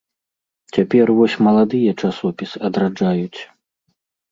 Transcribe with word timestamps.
Цяпер 0.77 1.11
вось 1.19 1.35
маладыя 1.49 1.95
часопіс 2.03 2.51
адраджаюць. 2.71 3.39